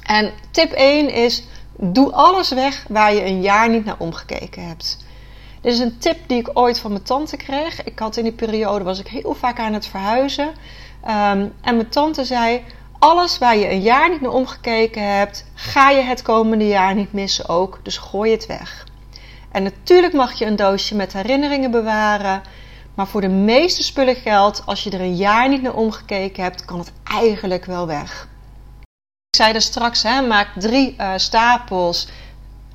En 0.02 0.32
tip 0.50 0.72
1 0.72 1.12
is: 1.12 1.44
doe 1.80 2.12
alles 2.12 2.50
weg 2.50 2.84
waar 2.88 3.14
je 3.14 3.24
een 3.24 3.40
jaar 3.40 3.68
niet 3.68 3.84
naar 3.84 3.98
omgekeken 3.98 4.66
hebt. 4.66 5.04
Dit 5.60 5.72
is 5.72 5.78
een 5.78 5.98
tip 5.98 6.18
die 6.26 6.38
ik 6.38 6.50
ooit 6.52 6.78
van 6.78 6.90
mijn 6.90 7.02
tante 7.02 7.36
kreeg. 7.36 7.84
Ik 7.84 7.98
had 7.98 8.16
in 8.16 8.24
die 8.24 8.32
periode 8.32 8.84
was 8.84 9.00
ik 9.00 9.06
heel 9.08 9.34
vaak 9.34 9.58
aan 9.58 9.72
het 9.72 9.86
verhuizen. 9.86 10.46
Um, 10.46 11.52
en 11.60 11.76
mijn 11.76 11.88
tante 11.88 12.24
zei: 12.24 12.64
alles 12.98 13.38
waar 13.38 13.56
je 13.56 13.70
een 13.70 13.80
jaar 13.80 14.10
niet 14.10 14.20
naar 14.20 14.32
omgekeken 14.32 15.16
hebt, 15.16 15.44
ga 15.54 15.90
je 15.90 16.02
het 16.02 16.22
komende 16.22 16.66
jaar 16.66 16.94
niet 16.94 17.12
missen 17.12 17.48
ook. 17.48 17.80
Dus 17.82 17.98
gooi 17.98 18.30
het 18.30 18.46
weg. 18.46 18.86
En 19.52 19.62
natuurlijk 19.62 20.12
mag 20.12 20.32
je 20.32 20.44
een 20.46 20.56
doosje 20.56 20.94
met 20.96 21.12
herinneringen 21.12 21.70
bewaren. 21.70 22.42
Maar 22.94 23.06
voor 23.06 23.20
de 23.20 23.28
meeste 23.28 23.82
spullen 23.82 24.16
geldt, 24.16 24.62
als 24.66 24.84
je 24.84 24.90
er 24.90 25.00
een 25.00 25.16
jaar 25.16 25.48
niet 25.48 25.62
naar 25.62 25.74
omgekeken 25.74 26.42
hebt, 26.42 26.64
kan 26.64 26.78
het 26.78 26.92
eigenlijk 27.04 27.64
wel 27.64 27.86
weg. 27.86 28.28
Zei 29.40 29.60
straks, 29.60 30.02
hè, 30.02 30.22
maak 30.22 30.48
drie 30.56 30.96
uh, 30.98 31.12
stapels 31.16 32.08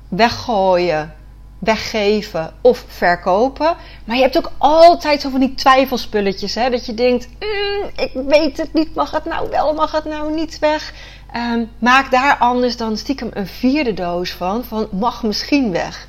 weggooien, 0.08 1.14
weggeven 1.58 2.54
of 2.60 2.84
verkopen. 2.86 3.76
Maar 4.04 4.16
je 4.16 4.22
hebt 4.22 4.36
ook 4.36 4.52
altijd 4.58 5.20
zo 5.20 5.30
van 5.30 5.40
die 5.40 5.54
twijfelspulletjes. 5.54 6.54
Hè, 6.54 6.70
dat 6.70 6.86
je 6.86 6.94
denkt, 6.94 7.28
mm, 7.28 7.90
ik 7.96 8.10
weet 8.26 8.56
het 8.56 8.72
niet, 8.72 8.94
mag 8.94 9.10
het 9.10 9.24
nou 9.24 9.50
wel, 9.50 9.74
mag 9.74 9.92
het 9.92 10.04
nou 10.04 10.34
niet 10.34 10.58
weg. 10.58 10.92
Um, 11.36 11.70
maak 11.78 12.10
daar 12.10 12.36
anders 12.36 12.76
dan 12.76 12.96
stiekem 12.96 13.30
een 13.32 13.46
vierde 13.46 13.94
doos 13.94 14.30
van, 14.32 14.64
van 14.64 14.88
mag 14.92 15.22
misschien 15.22 15.72
weg. 15.72 16.06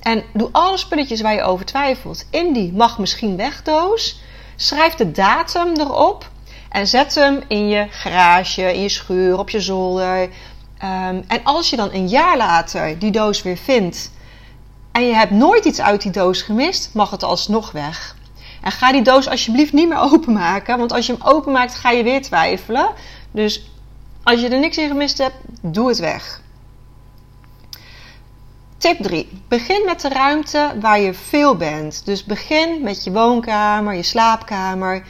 En 0.00 0.22
doe 0.32 0.48
alle 0.52 0.76
spulletjes 0.76 1.20
waar 1.20 1.34
je 1.34 1.42
over 1.42 1.64
twijfelt 1.64 2.26
in 2.30 2.52
die 2.52 2.72
mag 2.72 2.98
misschien 2.98 3.36
weg 3.36 3.62
doos. 3.62 4.20
Schrijf 4.56 4.94
de 4.94 5.10
datum 5.10 5.72
erop 5.76 6.30
en 6.68 6.86
zet 6.86 7.14
hem 7.14 7.42
in 7.48 7.68
je 7.68 7.86
garage, 7.90 8.74
in 8.74 8.82
je 8.82 8.88
schuur, 8.88 9.38
op 9.38 9.50
je 9.50 9.60
zolder. 9.60 10.20
Um, 10.20 11.24
en 11.28 11.40
als 11.44 11.70
je 11.70 11.76
dan 11.76 11.92
een 11.92 12.08
jaar 12.08 12.36
later 12.36 12.98
die 12.98 13.10
doos 13.10 13.42
weer 13.42 13.56
vindt 13.56 14.10
en 14.92 15.06
je 15.06 15.14
hebt 15.14 15.30
nooit 15.30 15.64
iets 15.64 15.80
uit 15.80 16.02
die 16.02 16.12
doos 16.12 16.42
gemist, 16.42 16.90
mag 16.94 17.10
het 17.10 17.22
alsnog 17.22 17.72
weg. 17.72 18.16
En 18.62 18.72
ga 18.72 18.92
die 18.92 19.02
doos 19.02 19.28
alsjeblieft 19.28 19.72
niet 19.72 19.88
meer 19.88 20.00
openmaken, 20.12 20.78
want 20.78 20.92
als 20.92 21.06
je 21.06 21.12
hem 21.12 21.22
openmaakt 21.26 21.74
ga 21.74 21.90
je 21.90 22.02
weer 22.02 22.22
twijfelen. 22.22 22.90
Dus 23.30 23.70
als 24.22 24.40
je 24.40 24.48
er 24.48 24.58
niks 24.58 24.78
in 24.78 24.88
gemist 24.88 25.18
hebt, 25.18 25.36
doe 25.60 25.88
het 25.88 25.98
weg. 25.98 26.40
Tip 28.78 29.02
3. 29.02 29.28
Begin 29.48 29.82
met 29.84 30.00
de 30.00 30.08
ruimte 30.08 30.72
waar 30.80 31.00
je 31.00 31.14
veel 31.14 31.56
bent. 31.56 32.02
Dus 32.04 32.24
begin 32.24 32.82
met 32.82 33.04
je 33.04 33.12
woonkamer, 33.12 33.94
je 33.94 34.02
slaapkamer. 34.02 35.04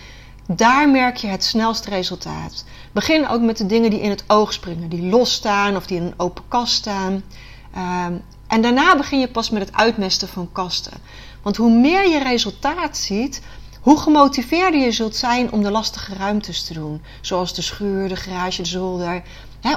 Daar 0.50 0.88
merk 0.88 1.16
je 1.16 1.26
het 1.26 1.44
snelste 1.44 1.90
resultaat. 1.90 2.64
Begin 2.92 3.28
ook 3.28 3.40
met 3.40 3.56
de 3.56 3.66
dingen 3.66 3.90
die 3.90 4.00
in 4.00 4.10
het 4.10 4.24
oog 4.26 4.52
springen, 4.52 4.88
die 4.88 5.02
los 5.02 5.32
staan 5.32 5.76
of 5.76 5.86
die 5.86 5.96
in 5.96 6.02
een 6.02 6.14
open 6.16 6.44
kast 6.48 6.74
staan. 6.74 7.22
Ehm, 7.74 8.12
en 8.46 8.62
daarna 8.62 8.96
begin 8.96 9.20
je 9.20 9.28
pas 9.28 9.50
met 9.50 9.62
het 9.62 9.74
uitmesten 9.74 10.28
van 10.28 10.48
kasten. 10.52 10.92
Want 11.42 11.56
hoe 11.56 11.70
meer 11.70 12.08
je 12.08 12.18
resultaat 12.18 12.96
ziet, 12.96 13.42
hoe 13.80 13.98
gemotiveerder 13.98 14.80
je 14.80 14.92
zult 14.92 15.16
zijn 15.16 15.52
om 15.52 15.62
de 15.62 15.70
lastige 15.70 16.14
ruimtes 16.14 16.64
te 16.64 16.74
doen. 16.74 17.02
Zoals 17.20 17.54
de 17.54 17.62
schuur, 17.62 18.08
de 18.08 18.16
garage, 18.16 18.62
de 18.62 18.68
zolder. 18.68 19.22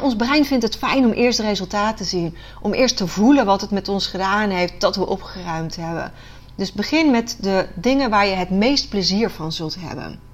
ons 0.02 0.16
brein 0.16 0.46
vindt 0.46 0.64
het 0.64 0.78
fijn 0.78 1.06
om 1.06 1.12
eerst 1.12 1.38
de 1.38 1.44
resultaten 1.44 1.98
te 1.98 2.04
zien. 2.04 2.38
Om 2.62 2.74
eerst 2.74 2.98
te 2.98 3.08
voelen 3.08 3.46
wat 3.46 3.62
het 3.62 3.72
met 3.72 3.88
ons 3.88 4.08
gedaan 4.08 4.50
heeft, 4.50 4.82
dat 4.82 4.96
we 4.96 5.08
opgeruimd 5.08 5.76
hebben. 5.76 6.12
Dus 6.56 6.72
begin 6.72 7.12
met 7.12 7.38
de 7.40 7.68
dingen 7.76 8.10
waar 8.10 8.28
je 8.28 8.36
het 8.36 8.50
meest 8.50 8.90
plezier 8.90 9.30
van 9.30 9.52
zult 9.52 9.76
hebben. 9.80 10.31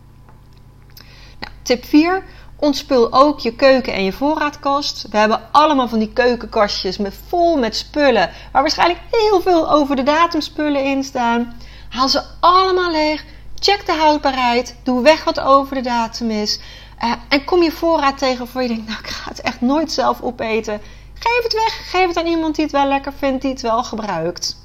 Tip 1.67 1.85
4. 1.85 2.23
Ontspul 2.55 3.13
ook 3.13 3.39
je 3.39 3.55
keuken 3.55 3.93
en 3.93 4.03
je 4.03 4.13
voorraadkast. 4.13 5.05
We 5.09 5.17
hebben 5.17 5.41
allemaal 5.51 5.87
van 5.87 5.99
die 5.99 6.13
keukenkastjes 6.13 6.97
met, 6.97 7.13
vol 7.27 7.57
met 7.57 7.75
spullen. 7.75 8.31
Waar 8.51 8.61
waarschijnlijk 8.61 8.99
heel 9.11 9.41
veel 9.41 9.71
over 9.71 9.95
de 9.95 10.03
datumspullen 10.03 10.83
in 10.83 11.03
staan. 11.03 11.57
Haal 11.89 12.09
ze 12.09 12.23
allemaal 12.39 12.91
leeg. 12.91 13.25
Check 13.59 13.85
de 13.85 13.93
houdbaarheid. 13.93 14.75
Doe 14.83 15.01
weg 15.01 15.23
wat 15.23 15.39
over 15.39 15.75
de 15.75 15.81
datum 15.81 16.29
is. 16.29 16.59
Uh, 17.03 17.13
en 17.29 17.45
kom 17.45 17.63
je 17.63 17.71
voorraad 17.71 18.17
tegen 18.17 18.37
waarvan 18.37 18.61
je 18.61 18.67
denkt, 18.67 18.87
nou 18.87 18.99
ik 18.99 19.07
ga 19.07 19.29
het 19.29 19.41
echt 19.41 19.61
nooit 19.61 19.91
zelf 19.91 20.21
opeten. 20.21 20.81
Geef 21.13 21.43
het 21.43 21.53
weg. 21.53 21.89
Geef 21.89 22.07
het 22.07 22.17
aan 22.17 22.25
iemand 22.25 22.55
die 22.55 22.63
het 22.63 22.73
wel 22.73 22.87
lekker 22.87 23.13
vindt, 23.13 23.41
die 23.41 23.51
het 23.51 23.61
wel 23.61 23.83
gebruikt. 23.83 24.57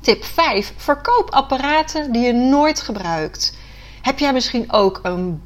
Tip 0.00 0.24
5. 0.24 0.72
Verkoop 0.76 1.30
apparaten 1.30 2.12
die 2.12 2.22
je 2.22 2.32
nooit 2.32 2.80
gebruikt. 2.80 3.60
Heb 4.02 4.18
jij 4.18 4.32
misschien 4.32 4.72
ook 4.72 5.00
een 5.02 5.42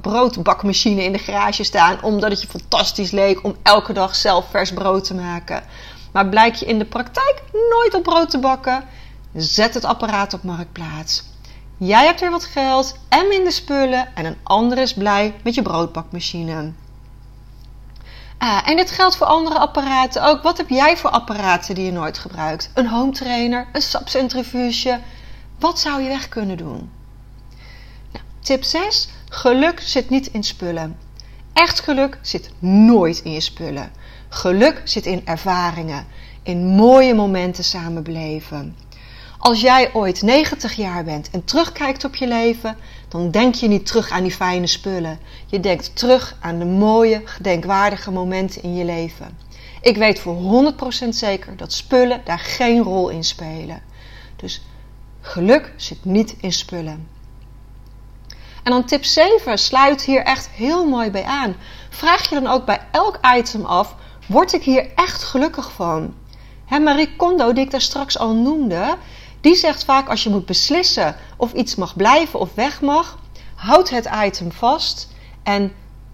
broodbakmachine 0.00 1.04
in 1.04 1.12
de 1.12 1.18
garage 1.18 1.64
staan 1.64 2.02
omdat 2.02 2.30
het 2.30 2.40
je 2.40 2.48
fantastisch 2.48 3.10
leek 3.10 3.44
om 3.44 3.56
elke 3.62 3.92
dag 3.92 4.14
zelf 4.14 4.50
vers 4.50 4.72
brood 4.72 5.04
te 5.04 5.14
maken? 5.14 5.62
Maar 6.12 6.28
blijk 6.28 6.54
je 6.54 6.66
in 6.66 6.78
de 6.78 6.84
praktijk 6.84 7.42
nooit 7.52 7.94
op 7.94 8.02
brood 8.02 8.30
te 8.30 8.38
bakken? 8.38 8.84
Zet 9.34 9.74
het 9.74 9.84
apparaat 9.84 10.34
op 10.34 10.42
marktplaats. 10.42 11.24
Jij 11.76 12.04
hebt 12.04 12.22
er 12.22 12.30
wat 12.30 12.44
geld 12.44 12.96
en 13.08 13.28
minder 13.28 13.52
spullen 13.52 14.08
en 14.14 14.24
een 14.24 14.38
ander 14.42 14.78
is 14.78 14.94
blij 14.94 15.34
met 15.44 15.54
je 15.54 15.62
broodbakmachine. 15.62 16.72
Ah, 18.38 18.68
en 18.68 18.76
dit 18.76 18.90
geldt 18.90 19.16
voor 19.16 19.26
andere 19.26 19.58
apparaten 19.58 20.24
ook. 20.24 20.42
Wat 20.42 20.56
heb 20.56 20.68
jij 20.68 20.96
voor 20.96 21.10
apparaten 21.10 21.74
die 21.74 21.84
je 21.84 21.92
nooit 21.92 22.18
gebruikt? 22.18 22.70
Een 22.74 22.88
home 22.88 23.12
trainer, 23.12 23.66
een 23.72 23.82
sapcentrifuge. 23.82 25.00
Wat 25.58 25.78
zou 25.78 26.02
je 26.02 26.08
weg 26.08 26.28
kunnen 26.28 26.56
doen? 26.56 26.90
Tip 28.46 28.64
6. 28.64 29.08
Geluk 29.28 29.80
zit 29.80 30.10
niet 30.10 30.26
in 30.26 30.42
spullen. 30.42 30.98
Echt 31.52 31.80
geluk 31.80 32.18
zit 32.22 32.50
nooit 32.58 33.18
in 33.18 33.32
je 33.32 33.40
spullen. 33.40 33.90
Geluk 34.28 34.80
zit 34.84 35.06
in 35.06 35.26
ervaringen, 35.26 36.06
in 36.42 36.66
mooie 36.66 37.14
momenten 37.14 37.64
samen 37.64 38.02
beleven. 38.02 38.76
Als 39.38 39.60
jij 39.60 39.94
ooit 39.94 40.22
90 40.22 40.72
jaar 40.72 41.04
bent 41.04 41.30
en 41.30 41.44
terugkijkt 41.44 42.04
op 42.04 42.14
je 42.14 42.26
leven, 42.26 42.76
dan 43.08 43.30
denk 43.30 43.54
je 43.54 43.68
niet 43.68 43.86
terug 43.86 44.10
aan 44.10 44.22
die 44.22 44.32
fijne 44.32 44.66
spullen. 44.66 45.18
Je 45.46 45.60
denkt 45.60 45.96
terug 45.96 46.36
aan 46.40 46.58
de 46.58 46.64
mooie, 46.64 47.22
gedenkwaardige 47.24 48.10
momenten 48.10 48.62
in 48.62 48.74
je 48.74 48.84
leven. 48.84 49.38
Ik 49.80 49.96
weet 49.96 50.18
voor 50.18 50.36
100% 51.04 51.08
zeker 51.08 51.56
dat 51.56 51.72
spullen 51.72 52.20
daar 52.24 52.38
geen 52.38 52.82
rol 52.82 53.08
in 53.08 53.24
spelen. 53.24 53.82
Dus 54.36 54.62
geluk 55.20 55.72
zit 55.76 56.04
niet 56.04 56.34
in 56.40 56.52
spullen. 56.52 57.15
En 58.66 58.72
dan 58.72 58.84
tip 58.84 59.04
7 59.04 59.58
sluit 59.58 60.02
hier 60.02 60.22
echt 60.22 60.48
heel 60.48 60.86
mooi 60.86 61.10
bij 61.10 61.24
aan. 61.24 61.56
Vraag 61.90 62.28
je 62.28 62.40
dan 62.40 62.46
ook 62.46 62.64
bij 62.64 62.80
elk 62.90 63.18
item 63.36 63.64
af: 63.64 63.94
word 64.26 64.52
ik 64.52 64.62
hier 64.62 64.92
echt 64.94 65.22
gelukkig 65.22 65.72
van? 65.72 66.14
Marie 66.68 67.16
Kondo, 67.16 67.52
die 67.52 67.64
ik 67.64 67.70
daar 67.70 67.80
straks 67.80 68.18
al 68.18 68.34
noemde, 68.34 68.96
die 69.40 69.54
zegt 69.54 69.84
vaak 69.84 70.08
als 70.08 70.22
je 70.22 70.30
moet 70.30 70.46
beslissen 70.46 71.16
of 71.36 71.52
iets 71.52 71.74
mag 71.74 71.96
blijven 71.96 72.40
of 72.40 72.54
weg 72.54 72.80
mag, 72.80 73.18
houd 73.54 73.90
het 73.90 74.08
item 74.24 74.52
vast 74.52 75.08
en 75.42 75.72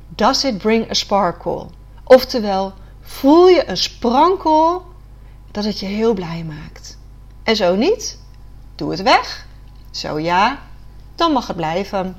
does 0.08 0.44
it 0.44 0.58
bring 0.58 0.90
a 0.90 0.94
sparkle? 0.94 1.66
Oftewel, 2.04 2.72
voel 3.00 3.48
je 3.48 3.68
een 3.68 3.76
sprankel 3.76 4.82
dat 5.50 5.64
het 5.64 5.80
je 5.80 5.86
heel 5.86 6.14
blij 6.14 6.44
maakt. 6.44 6.98
En 7.42 7.56
zo 7.56 7.74
niet, 7.74 8.18
doe 8.74 8.90
het 8.90 9.02
weg. 9.02 9.46
Zo 9.90 10.18
ja, 10.18 10.58
dan 11.14 11.32
mag 11.32 11.46
het 11.46 11.56
blijven. 11.56 12.16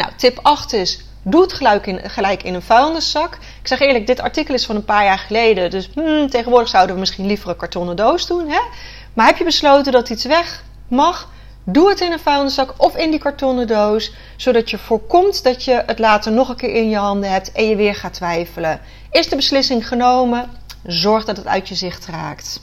Nou, 0.00 0.12
tip 0.16 0.38
8 0.42 0.72
is: 0.72 1.00
doe 1.22 1.42
het 1.42 1.52
gelijk 1.52 1.86
in, 1.86 2.10
gelijk 2.10 2.42
in 2.42 2.54
een 2.54 2.62
vuilniszak. 2.62 3.34
Ik 3.34 3.66
zeg 3.66 3.80
eerlijk, 3.80 4.06
dit 4.06 4.20
artikel 4.20 4.54
is 4.54 4.66
van 4.66 4.76
een 4.76 4.84
paar 4.84 5.04
jaar 5.04 5.18
geleden. 5.18 5.70
Dus 5.70 5.90
hmm, 5.94 6.30
tegenwoordig 6.30 6.68
zouden 6.68 6.94
we 6.94 7.00
misschien 7.00 7.26
liever 7.26 7.48
een 7.48 7.56
kartonnen 7.56 7.96
doos 7.96 8.26
doen. 8.26 8.48
Hè? 8.48 8.60
Maar 9.14 9.26
heb 9.26 9.36
je 9.36 9.44
besloten 9.44 9.92
dat 9.92 10.08
iets 10.08 10.24
weg 10.24 10.64
mag? 10.88 11.28
Doe 11.64 11.88
het 11.88 12.00
in 12.00 12.12
een 12.12 12.18
vuilniszak 12.18 12.74
of 12.76 12.96
in 12.96 13.10
die 13.10 13.20
kartonnen 13.20 13.66
doos, 13.66 14.12
zodat 14.36 14.70
je 14.70 14.78
voorkomt 14.78 15.42
dat 15.42 15.64
je 15.64 15.82
het 15.86 15.98
later 15.98 16.32
nog 16.32 16.48
een 16.48 16.56
keer 16.56 16.74
in 16.74 16.88
je 16.88 16.96
handen 16.96 17.30
hebt 17.30 17.52
en 17.52 17.68
je 17.68 17.76
weer 17.76 17.94
gaat 17.94 18.14
twijfelen. 18.14 18.80
Is 19.10 19.28
de 19.28 19.36
beslissing 19.36 19.88
genomen? 19.88 20.50
Zorg 20.84 21.24
dat 21.24 21.36
het 21.36 21.46
uit 21.46 21.68
je 21.68 21.74
zicht 21.74 22.06
raakt. 22.06 22.60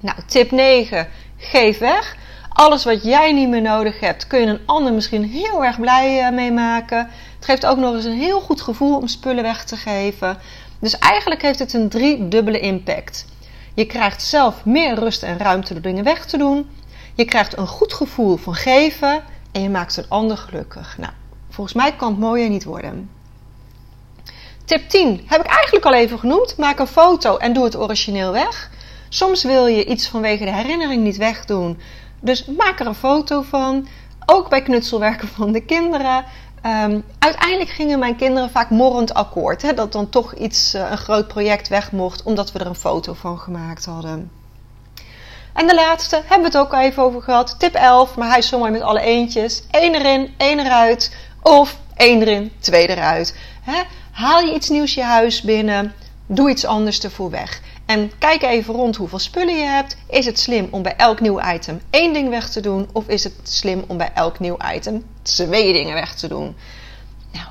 Nou, 0.00 0.18
tip 0.26 0.50
9. 0.50 1.08
Geef 1.36 1.78
weg. 1.78 2.16
Alles 2.56 2.84
wat 2.84 3.02
jij 3.02 3.32
niet 3.32 3.48
meer 3.48 3.62
nodig 3.62 4.00
hebt, 4.00 4.26
kun 4.26 4.40
je 4.40 4.46
een 4.46 4.66
ander 4.66 4.92
misschien 4.92 5.24
heel 5.24 5.64
erg 5.64 5.80
blij 5.80 6.20
eh, 6.20 6.32
mee 6.32 6.52
maken. 6.52 6.98
Het 7.34 7.44
geeft 7.44 7.66
ook 7.66 7.76
nog 7.76 7.94
eens 7.94 8.04
een 8.04 8.18
heel 8.18 8.40
goed 8.40 8.60
gevoel 8.60 8.96
om 8.96 9.06
spullen 9.06 9.42
weg 9.42 9.64
te 9.64 9.76
geven. 9.76 10.38
Dus 10.78 10.98
eigenlijk 10.98 11.42
heeft 11.42 11.58
het 11.58 11.72
een 11.72 11.88
driedubbele 11.88 12.60
impact. 12.60 13.26
Je 13.74 13.84
krijgt 13.86 14.22
zelf 14.22 14.64
meer 14.64 14.94
rust 14.94 15.22
en 15.22 15.38
ruimte 15.38 15.72
door 15.72 15.82
dingen 15.82 16.04
weg 16.04 16.26
te 16.26 16.36
doen. 16.36 16.70
Je 17.14 17.24
krijgt 17.24 17.56
een 17.56 17.66
goed 17.66 17.92
gevoel 17.92 18.36
van 18.36 18.54
geven 18.54 19.22
en 19.52 19.62
je 19.62 19.70
maakt 19.70 19.96
een 19.96 20.08
ander 20.08 20.36
gelukkig. 20.36 20.98
Nou, 20.98 21.12
volgens 21.50 21.76
mij 21.76 21.96
kan 21.96 22.10
het 22.10 22.20
mooier 22.20 22.48
niet 22.48 22.64
worden. 22.64 23.10
Tip 24.64 24.88
10 24.88 25.24
heb 25.26 25.40
ik 25.40 25.46
eigenlijk 25.46 25.84
al 25.84 25.94
even 25.94 26.18
genoemd. 26.18 26.56
Maak 26.56 26.78
een 26.78 26.86
foto 26.86 27.36
en 27.36 27.52
doe 27.52 27.64
het 27.64 27.76
origineel 27.76 28.32
weg. 28.32 28.70
Soms 29.08 29.42
wil 29.42 29.66
je 29.66 29.84
iets 29.84 30.08
vanwege 30.08 30.44
de 30.44 30.52
herinnering 30.52 31.02
niet 31.02 31.16
wegdoen. 31.16 31.78
Dus 32.26 32.44
maak 32.44 32.80
er 32.80 32.86
een 32.86 32.94
foto 32.94 33.42
van. 33.42 33.86
Ook 34.26 34.48
bij 34.48 34.62
knutselwerken 34.62 35.28
van 35.28 35.52
de 35.52 35.60
kinderen. 35.60 36.24
Um, 36.66 37.04
uiteindelijk 37.18 37.70
gingen 37.70 37.98
mijn 37.98 38.16
kinderen 38.16 38.50
vaak 38.50 38.70
morrend 38.70 39.14
akkoord. 39.14 39.62
Hè, 39.62 39.74
dat 39.74 39.92
dan 39.92 40.08
toch 40.08 40.34
iets, 40.34 40.74
uh, 40.74 40.90
een 40.90 40.98
groot 40.98 41.28
project 41.28 41.68
weg 41.68 41.92
mocht, 41.92 42.22
omdat 42.22 42.52
we 42.52 42.58
er 42.58 42.66
een 42.66 42.74
foto 42.74 43.12
van 43.12 43.38
gemaakt 43.38 43.84
hadden. 43.84 44.30
En 45.52 45.66
de 45.66 45.74
laatste 45.74 46.16
hebben 46.16 46.50
we 46.50 46.58
het 46.58 46.66
ook 46.66 46.74
al 46.74 46.80
even 46.80 47.02
over 47.02 47.22
gehad. 47.22 47.58
Tip 47.58 47.74
11, 47.74 48.16
maar 48.16 48.28
hij 48.28 48.38
is 48.38 48.48
zomaar 48.48 48.70
met 48.70 48.82
alle 48.82 49.00
eentjes. 49.00 49.62
Eén 49.70 49.94
erin, 49.94 50.34
één 50.36 50.58
eruit. 50.58 51.16
Of 51.42 51.78
één 51.96 52.20
erin, 52.20 52.52
twee 52.58 52.88
eruit. 52.88 53.36
Haal 54.10 54.40
je 54.40 54.54
iets 54.54 54.68
nieuws 54.68 54.94
je 54.94 55.02
huis 55.02 55.42
binnen. 55.42 55.94
Doe 56.26 56.50
iets 56.50 56.64
anders 56.64 57.00
ervoor 57.00 57.30
weg. 57.30 57.60
En 57.86 58.12
kijk 58.18 58.42
even 58.42 58.74
rond 58.74 58.96
hoeveel 58.96 59.18
spullen 59.18 59.56
je 59.56 59.64
hebt. 59.64 59.96
Is 60.08 60.26
het 60.26 60.38
slim 60.38 60.68
om 60.70 60.82
bij 60.82 60.96
elk 60.96 61.20
nieuw 61.20 61.40
item 61.54 61.80
één 61.90 62.12
ding 62.12 62.28
weg 62.28 62.50
te 62.50 62.60
doen? 62.60 62.88
Of 62.92 63.08
is 63.08 63.24
het 63.24 63.32
slim 63.42 63.84
om 63.86 63.96
bij 63.96 64.10
elk 64.14 64.38
nieuw 64.38 64.56
item 64.74 65.04
twee 65.22 65.72
dingen 65.72 65.94
weg 65.94 66.14
te 66.14 66.28
doen? 66.28 66.56
Nou, 67.32 67.46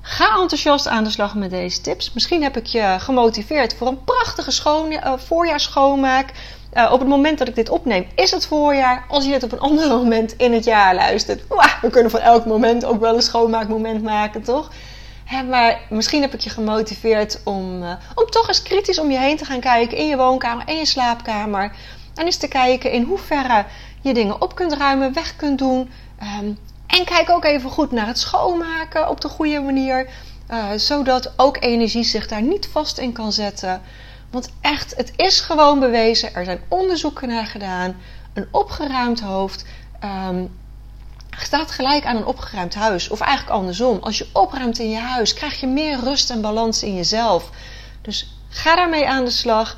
ga 0.00 0.40
enthousiast 0.40 0.88
aan 0.88 1.04
de 1.04 1.10
slag 1.10 1.34
met 1.34 1.50
deze 1.50 1.80
tips. 1.80 2.12
Misschien 2.12 2.42
heb 2.42 2.56
ik 2.56 2.66
je 2.66 2.96
gemotiveerd 2.98 3.74
voor 3.74 3.86
een 3.86 4.04
prachtige 4.04 4.50
schoon, 4.50 4.92
uh, 4.92 5.12
voorjaarsschoonmaak. 5.16 6.32
Uh, 6.74 6.92
op 6.92 6.98
het 6.98 7.08
moment 7.08 7.38
dat 7.38 7.48
ik 7.48 7.54
dit 7.54 7.68
opneem, 7.68 8.06
is 8.14 8.30
het 8.30 8.46
voorjaar. 8.46 9.04
Als 9.08 9.24
je 9.24 9.30
dit 9.30 9.42
op 9.42 9.52
een 9.52 9.60
ander 9.60 9.88
moment 9.98 10.36
in 10.36 10.52
het 10.52 10.64
jaar 10.64 10.94
luistert, 10.94 11.42
we 11.80 11.90
kunnen 11.90 12.10
van 12.10 12.20
elk 12.20 12.46
moment 12.46 12.84
ook 12.84 13.00
wel 13.00 13.14
een 13.14 13.22
schoonmaakmoment 13.22 14.02
maken, 14.02 14.42
toch? 14.42 14.70
Maar 15.48 15.80
misschien 15.90 16.20
heb 16.20 16.34
ik 16.34 16.40
je 16.40 16.50
gemotiveerd 16.50 17.40
om, 17.44 17.82
uh, 17.82 17.92
om 18.14 18.26
toch 18.26 18.48
eens 18.48 18.62
kritisch 18.62 18.98
om 18.98 19.10
je 19.10 19.18
heen 19.18 19.36
te 19.36 19.44
gaan 19.44 19.60
kijken 19.60 19.96
in 19.96 20.06
je 20.06 20.16
woonkamer 20.16 20.66
en 20.66 20.76
je 20.76 20.86
slaapkamer. 20.86 21.72
En 22.14 22.24
eens 22.24 22.36
te 22.36 22.48
kijken 22.48 22.92
in 22.92 23.02
hoeverre 23.02 23.64
je 24.00 24.14
dingen 24.14 24.42
op 24.42 24.54
kunt 24.54 24.72
ruimen, 24.72 25.12
weg 25.12 25.36
kunt 25.36 25.58
doen. 25.58 25.90
Um, 26.40 26.58
en 26.86 27.04
kijk 27.04 27.30
ook 27.30 27.44
even 27.44 27.70
goed 27.70 27.90
naar 27.90 28.06
het 28.06 28.18
schoonmaken 28.18 29.08
op 29.08 29.20
de 29.20 29.28
goede 29.28 29.60
manier. 29.60 30.08
Uh, 30.50 30.64
zodat 30.76 31.32
ook 31.36 31.56
energie 31.60 32.04
zich 32.04 32.26
daar 32.28 32.42
niet 32.42 32.68
vast 32.72 32.98
in 32.98 33.12
kan 33.12 33.32
zetten. 33.32 33.82
Want 34.30 34.50
echt, 34.60 34.96
het 34.96 35.12
is 35.16 35.40
gewoon 35.40 35.80
bewezen. 35.80 36.34
Er 36.34 36.44
zijn 36.44 36.60
onderzoeken 36.68 37.28
naar 37.28 37.46
gedaan. 37.46 37.96
Een 38.34 38.48
opgeruimd 38.50 39.20
hoofd 39.20 39.64
um, 40.04 40.58
staat 41.48 41.70
gelijk 41.70 42.04
aan 42.04 42.16
een 42.16 42.26
opgeruimd 42.26 42.74
huis. 42.74 43.08
Of 43.08 43.20
eigenlijk 43.20 43.56
andersom. 43.56 43.98
Als 44.00 44.18
je 44.18 44.26
opruimt 44.32 44.78
in 44.78 44.90
je 44.90 44.98
huis, 44.98 45.34
krijg 45.34 45.60
je 45.60 45.66
meer 45.66 45.98
rust 46.00 46.30
en 46.30 46.40
balans 46.40 46.82
in 46.82 46.94
jezelf. 46.94 47.50
Dus 48.02 48.38
ga 48.48 48.76
daarmee 48.76 49.08
aan 49.08 49.24
de 49.24 49.30
slag. 49.30 49.76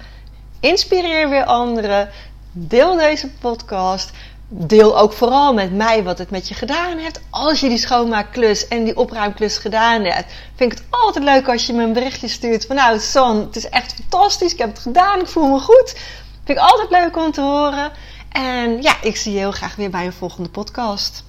Inspireer 0.60 1.28
weer 1.28 1.44
anderen. 1.44 2.08
Deel 2.52 2.96
deze 2.96 3.30
podcast. 3.30 4.10
Deel 4.48 4.98
ook 4.98 5.12
vooral 5.12 5.54
met 5.54 5.72
mij 5.72 6.02
wat 6.02 6.18
het 6.18 6.30
met 6.30 6.48
je 6.48 6.54
gedaan 6.54 6.98
heeft. 6.98 7.20
Als 7.30 7.60
je 7.60 7.68
die 7.68 7.78
schoonmaakklus 7.78 8.68
en 8.68 8.84
die 8.84 8.96
opruimklus 8.96 9.58
gedaan 9.58 10.04
hebt. 10.04 10.32
Vind 10.54 10.72
ik 10.72 10.78
het 10.78 10.86
altijd 10.90 11.24
leuk 11.24 11.48
als 11.48 11.66
je 11.66 11.72
me 11.72 11.82
een 11.82 11.92
berichtje 11.92 12.28
stuurt. 12.28 12.66
Van 12.66 12.76
nou, 12.76 12.98
Son, 12.98 13.36
het 13.36 13.56
is 13.56 13.68
echt 13.68 13.94
fantastisch. 13.94 14.52
Ik 14.52 14.58
heb 14.58 14.68
het 14.68 14.78
gedaan. 14.78 15.20
Ik 15.20 15.28
voel 15.28 15.48
me 15.48 15.58
goed. 15.58 15.94
Vind 16.44 16.58
ik 16.58 16.64
altijd 16.64 16.90
leuk 16.90 17.16
om 17.16 17.32
te 17.32 17.40
horen. 17.40 17.90
En 18.32 18.82
ja, 18.82 18.94
ik 19.02 19.16
zie 19.16 19.32
je 19.32 19.38
heel 19.38 19.52
graag 19.52 19.76
weer 19.76 19.90
bij 19.90 20.06
een 20.06 20.12
volgende 20.12 20.48
podcast. 20.48 21.28